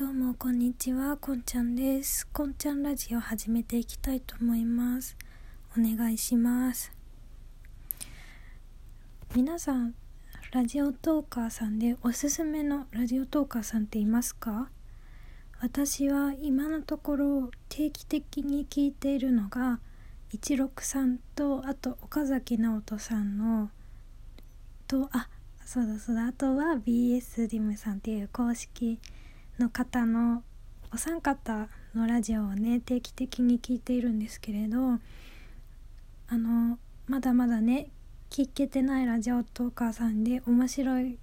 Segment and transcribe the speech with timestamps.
[0.00, 2.26] どうもこんにちはこんちゃんです。
[2.28, 5.14] こんちゃんラジオ始めていきたいと思います。
[5.76, 6.90] お願いします。
[9.36, 9.94] 皆さん
[10.52, 14.70] ラジオトーカーさんでおすすめのラジオトーカーさんっていますか？
[15.60, 19.80] 私は今のところ定期的に聞いているのが
[20.30, 23.68] 一六さんとあと岡崎直人さんの
[24.88, 25.28] とあ
[25.62, 28.98] そうだそうだあとは BS ディムさんっていう公式
[29.60, 30.42] の方の
[30.90, 34.78] お三方のラジオをね定期的に聞いているんですけれど
[36.28, 37.90] あのまだまだね
[38.30, 41.18] 聞けてないラジオトーカーさんで面白い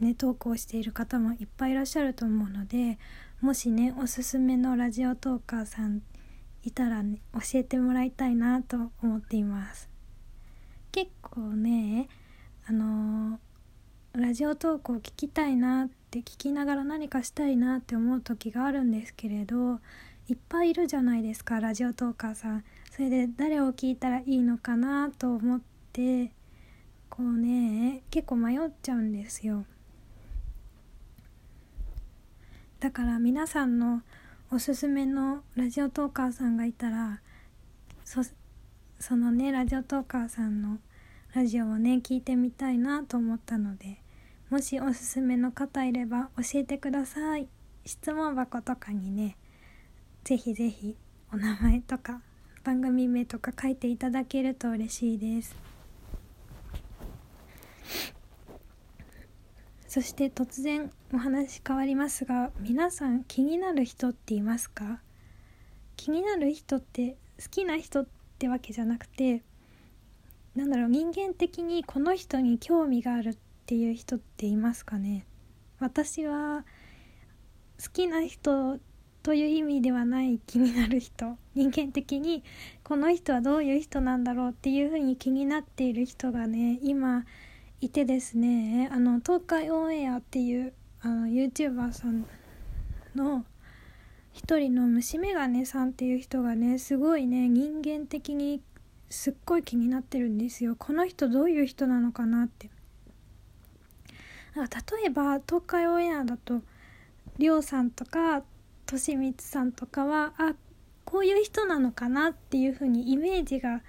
[0.00, 2.98] ねトークをしている方もいっぱいいらっしゃると思うので
[3.42, 6.00] もしねおすすめのラジオトーカーさん
[6.62, 9.90] いたら、ね、教えてもらいたいなと思っています。
[10.90, 12.08] 結構ね
[12.66, 13.38] あの
[14.14, 19.80] ラジオトークを聞きたいなってって聞きながら何かしたいなって思う時があるんですけれど
[20.28, 22.64] いっぱいいるじゃないですかラジオトーカーさん。
[22.92, 25.60] それで誰を聞いたらいいのかなと思っ
[25.92, 26.30] て
[27.10, 29.64] こうね結構迷っちゃうんですよ。
[32.78, 34.02] だから皆さんの
[34.52, 37.20] おすすめのラジオトーカーさんがいたら
[38.04, 38.20] そ
[39.00, 40.78] そのねラジオトーカーさんの
[41.34, 44.03] ラジオをね聞いてみたいなと思ったので
[44.54, 47.48] もしおすすめの方いれば教えてください。
[47.84, 49.36] 質問箱とかにね
[50.22, 50.94] ぜひぜひ
[51.32, 52.20] お名前とか
[52.62, 55.56] 番組名とか書いていただけると嬉しいです。
[59.88, 65.00] そして突然お話変わりますが皆さん気になる人っていますか？
[65.96, 68.06] 気になる人って好きな人っ
[68.38, 69.42] てわけじゃなくて
[70.54, 75.24] なんだろう人間的にこの人に興味があるっていう人っていますかね？
[75.80, 76.66] 私は
[77.82, 78.78] 好きな人
[79.22, 81.38] という意味ではない気になる人。
[81.54, 82.44] 人間的に
[82.82, 87.24] この人はどういう人なんだろうっていうふうに気になっている人がね今
[87.80, 88.90] いてですね。
[88.92, 92.26] あの東海オンエアっていうあの YouTuber さん
[93.14, 93.46] の
[94.34, 98.60] 一人の虫眼鏡さんっていう人がねすごいね人間的に
[99.08, 100.76] すっごい気になってるんですよ。
[100.78, 102.68] この人どういう人なのかなって。
[104.54, 106.62] 例えば東海オンエアだと
[107.38, 108.42] りょうさんとか
[108.86, 110.54] としみつさんとかはあ
[111.04, 113.82] こういう人なのかなっていう風にイメージが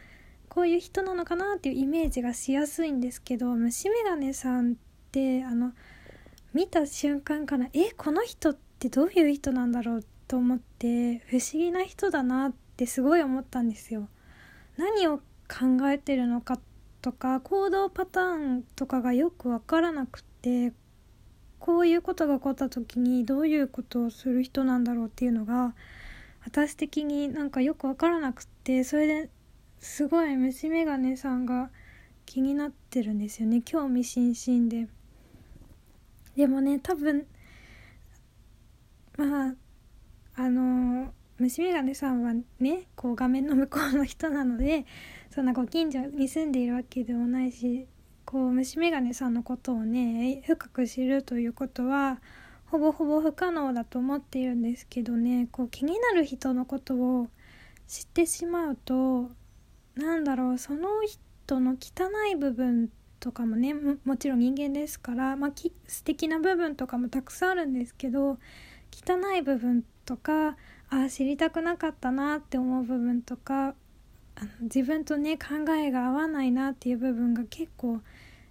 [0.50, 4.76] こういう人なのかなっていうイメージがしやすいんですけど虫眼鏡さんっ
[5.12, 5.74] てあの
[6.54, 14.08] 見た瞬間からえこの人ってどういう人なんだろうと思って不思議な人だなってすごい思ったんですよ。
[14.78, 16.60] 何を考えてるのか
[17.02, 20.74] とか行動パターンとかがよく分からなくて
[21.58, 25.74] こういうことが起こった時にどういうことをする人なんだろうっていうのが
[26.46, 29.30] 私的になんかよく分からなくってそれで
[29.80, 31.72] すごい虫眼鏡さんが
[32.28, 34.88] 気になってるんですよね興味津々で。
[36.36, 37.26] でもね多分
[39.18, 39.54] まあ
[40.36, 44.86] あの虫眼鏡さんはねこう画面の向こうの人なので
[45.32, 47.88] そんなご近所に住んでいるわけでもないし
[48.26, 52.20] こう虫眼鏡さんのことをね深く知るということは
[52.66, 55.48] ほぼほぼ不可能だと思っているんですけどね。
[55.52, 57.28] こう気になる人のことを
[57.88, 59.30] 知ってしまうと
[59.96, 68.38] なんだろうその人の汚い部分とかもねもちろん人間ですから、まあ、き素敵な部分とかもたくさんあるんですけど
[68.92, 70.58] 汚い部分とか
[70.90, 73.74] あ知りたくなかったなって思う部分とか
[74.62, 78.02] 自分とね考えが合わないなっていう部分が結構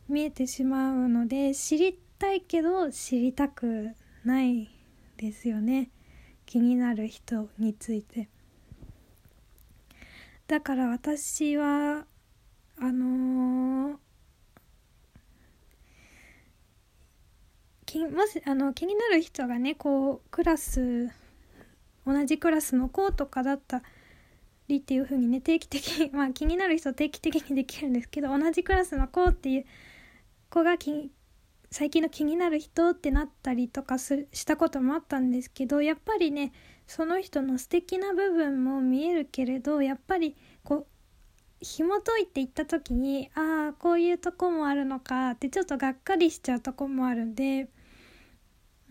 [0.08, 3.90] 見えてしまうので知りたいけど知りたく
[4.24, 4.70] ない
[5.16, 5.90] ですよね。
[6.46, 8.28] 気になる人について。
[10.46, 12.06] だから私は
[12.78, 21.10] あのー、もしあの気になる人がねこうクラス
[22.06, 23.82] 同じクラスの子とかだった
[24.68, 29.64] りっていう風にね定期的に まあ気になる人定期的にできるんですけど同じクラスの子っていう
[30.50, 30.76] 子が
[31.70, 36.52] 最近の気になる人ってなったりとかすしたこともあったんですけどやっぱりね
[36.86, 40.86] その人の素敵な部分も見えるけれどやっぱりこう
[41.60, 47.68] 紐解いていった時にああこういうとこもあるのかってちょっとがっかりしちゃうとこもあるんで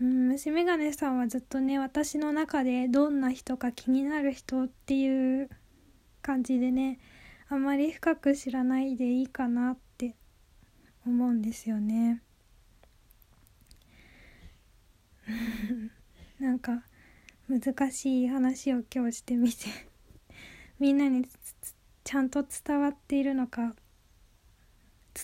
[0.00, 5.48] うん虫眼鏡さんはずっとね私の中でどんな人か気になる人っていう
[6.24, 6.98] 感じでね
[7.50, 10.16] あまり深く知らないでいいかなって
[11.06, 12.22] 思うんですよね。
[16.40, 16.82] なんか
[17.46, 19.66] 難しい話を今日してみて
[20.80, 21.26] みんなに
[22.04, 23.76] ちゃんと伝わっているのか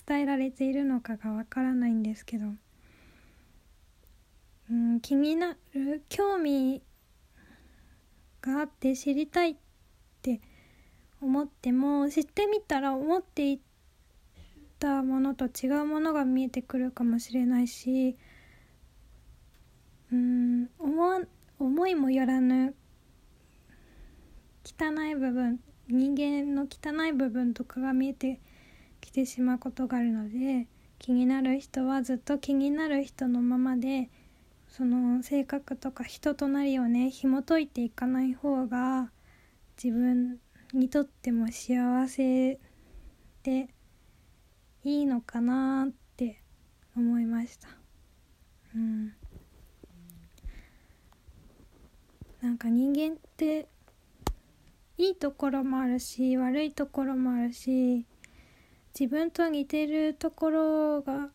[0.07, 2.53] 伝えられているのかがわからないんですけど、
[4.69, 6.83] うん、気になる興味
[8.41, 9.70] があって知りたいって
[11.21, 13.59] 思っても知ってみたら思ってい
[14.79, 18.17] たものと違うものが見えてくるかもしれないし
[20.11, 21.21] うん思
[21.59, 22.73] 思いもよらぬ
[24.65, 28.39] 汚い部分人間の汚い部分とかが見えて
[28.99, 30.67] きてしまうことがあるので
[30.99, 34.09] 気になる人はずっと気になる人のままで
[34.67, 39.11] その性格とか人となりをね紐解いていかない方が
[39.81, 40.37] 自分
[40.77, 42.59] にとっても幸せ
[43.43, 43.73] で
[44.83, 46.41] いいのかなって
[46.95, 47.67] 思いました。
[48.75, 49.13] うん。
[52.41, 53.67] なんか人間って
[54.97, 58.05] いいところもあるし悪いところもあるし
[58.99, 61.29] 自分と似てるところが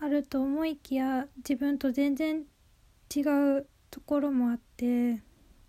[0.00, 2.44] あると思いきや自分と全然
[3.14, 3.20] 違
[3.58, 5.22] うところもあって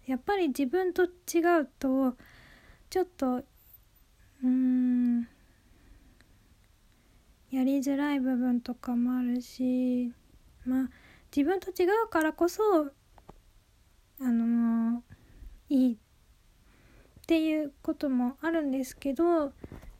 [0.06, 2.16] やっぱり自分と違うと
[2.90, 3.44] ちょっと
[4.44, 5.28] うん
[7.52, 10.12] やりづらい部分とかもあるし
[10.66, 10.90] まあ
[11.36, 15.04] 自分と違うからこそあの
[15.70, 15.98] いいっ
[17.28, 19.52] ていうこともあるんですけど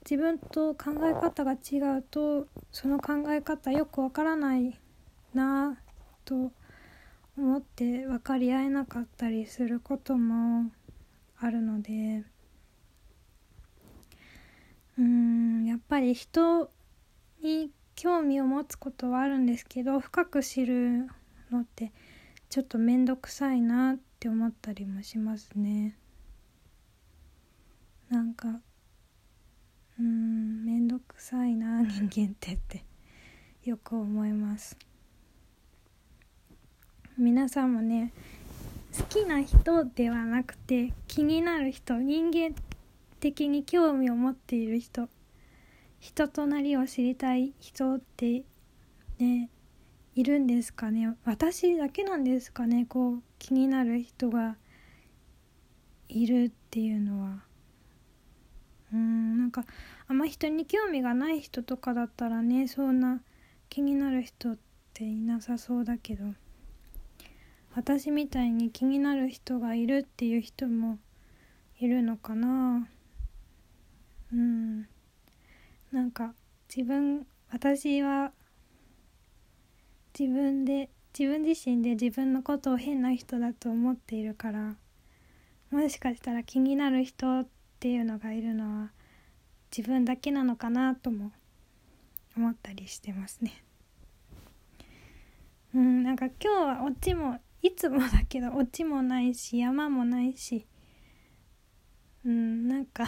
[0.08, 4.78] 自分と考え方が違うとその考え方よくわからない
[5.34, 5.76] な
[6.24, 6.52] と
[7.36, 10.70] 思って分かり合えなかったりすることも
[11.38, 12.24] あるので
[14.98, 16.70] うんやっぱり人
[17.42, 21.06] に興味を持つことはあるんですけど深く知る
[21.50, 21.92] のって
[22.48, 25.98] ちょっと面倒くさいなって思ったりもしますね。
[28.08, 28.60] なんか
[29.98, 32.84] うん面倒くさいな人間ってって
[33.64, 34.76] よく思います
[37.18, 38.12] 皆さんもね
[38.96, 42.54] 好きな人ではなくて気になる人人間
[43.26, 45.08] 的に興味を持っている人。
[45.98, 47.54] 人となりを知りたい。
[47.58, 48.44] 人って
[49.18, 49.50] ね
[50.14, 51.16] いるんですかね。
[51.24, 52.86] 私だけなんですかね。
[52.88, 54.56] こう気になる人が
[56.08, 57.42] いるっていうのは。
[58.92, 59.64] うんなんか
[60.06, 63.20] あんま人に興味がない人とかだったらねそんな
[63.68, 64.58] 気になる人っ
[64.94, 66.26] ていなさそうだけど。
[67.74, 71.00] 私みたいに気になる人がいるっていう人も
[71.80, 72.88] いるのかな。
[74.32, 74.88] うん
[75.92, 76.34] なんか
[76.68, 78.32] 自分私は
[80.18, 84.74] 自分で自分自身で自分のことを変な人だと思っているから
[85.70, 87.46] もしかしたら気になる人っ
[87.80, 88.90] ていうのがいるのは
[89.76, 91.32] 自分だけなのかなとも
[92.36, 93.62] 思ったりしてますね。
[95.74, 100.66] うんなんか今日はオチもいつもだけどオチもないし山もないし
[102.24, 103.06] うんなんか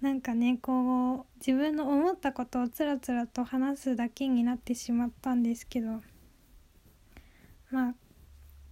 [0.00, 6.00] なんかねこう自分の思ったことをつらつらと話すだけになってしまったんですけど
[7.70, 7.94] まあ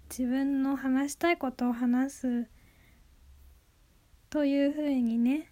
[0.08, 2.46] 自分の話したいことを話す
[4.30, 5.50] というふうにね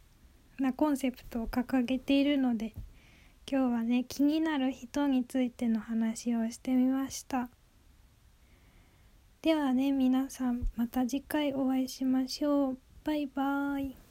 [0.60, 2.74] なコンセプトを掲げているので
[3.50, 7.50] 今日はね気になる人についての話をしてみました。
[9.42, 12.78] ではね皆さんまた次回お会いしましょう。
[13.04, 14.03] バイバーイ。